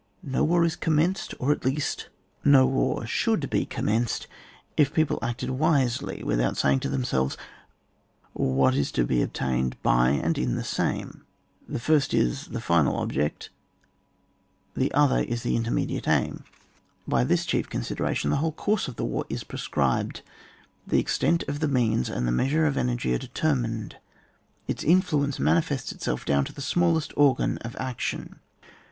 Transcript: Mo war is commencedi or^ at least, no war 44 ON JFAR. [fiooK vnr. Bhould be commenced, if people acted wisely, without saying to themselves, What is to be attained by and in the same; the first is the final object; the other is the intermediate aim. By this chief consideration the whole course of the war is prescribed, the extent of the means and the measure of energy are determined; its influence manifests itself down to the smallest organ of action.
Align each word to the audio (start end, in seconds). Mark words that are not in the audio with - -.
Mo 0.23 0.43
war 0.43 0.65
is 0.65 0.75
commencedi 0.75 1.37
or^ 1.37 1.51
at 1.51 1.63
least, 1.63 2.09
no 2.43 2.65
war 2.65 3.01
44 3.01 3.03
ON 3.03 3.05
JFAR. 3.05 3.05
[fiooK 3.05 3.29
vnr. 3.41 3.45
Bhould 3.45 3.49
be 3.51 3.65
commenced, 3.67 4.27
if 4.75 4.93
people 4.95 5.19
acted 5.21 5.51
wisely, 5.51 6.23
without 6.23 6.57
saying 6.57 6.79
to 6.79 6.89
themselves, 6.89 7.37
What 8.33 8.73
is 8.73 8.91
to 8.93 9.05
be 9.05 9.21
attained 9.21 9.79
by 9.83 10.09
and 10.09 10.39
in 10.39 10.55
the 10.55 10.63
same; 10.63 11.23
the 11.69 11.77
first 11.79 12.15
is 12.15 12.47
the 12.47 12.59
final 12.59 12.97
object; 12.97 13.51
the 14.75 14.91
other 14.91 15.19
is 15.19 15.43
the 15.43 15.55
intermediate 15.55 16.07
aim. 16.07 16.45
By 17.07 17.23
this 17.23 17.45
chief 17.45 17.69
consideration 17.69 18.31
the 18.31 18.37
whole 18.37 18.53
course 18.53 18.87
of 18.87 18.95
the 18.95 19.05
war 19.05 19.25
is 19.29 19.43
prescribed, 19.43 20.23
the 20.87 20.97
extent 20.97 21.43
of 21.47 21.59
the 21.59 21.67
means 21.67 22.09
and 22.09 22.27
the 22.27 22.31
measure 22.31 22.65
of 22.65 22.75
energy 22.75 23.13
are 23.13 23.19
determined; 23.19 23.97
its 24.67 24.83
influence 24.83 25.37
manifests 25.39 25.91
itself 25.91 26.25
down 26.25 26.43
to 26.45 26.53
the 26.53 26.61
smallest 26.61 27.13
organ 27.15 27.59
of 27.59 27.75
action. 27.75 28.39